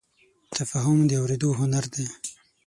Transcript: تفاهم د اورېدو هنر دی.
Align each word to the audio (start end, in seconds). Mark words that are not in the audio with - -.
تفاهم 0.57 0.99
د 1.09 1.11
اورېدو 1.21 1.49
هنر 1.59 1.85
دی. 1.93 2.07